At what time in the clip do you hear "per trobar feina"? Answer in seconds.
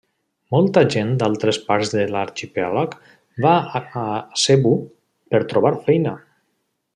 5.35-6.17